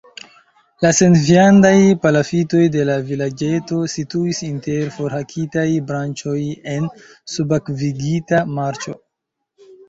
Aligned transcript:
La 0.83 0.89
senviandaj 0.99 1.73
palafitoj 2.05 2.61
de 2.75 2.85
la 2.89 2.95
vilaĝeto 3.09 3.81
situis 3.97 4.39
inter 4.47 4.89
forhakitaj 4.97 5.67
branĉoj 5.93 6.39
en 6.77 6.89
subakvigita 7.35 8.41
marĉo. 8.59 8.99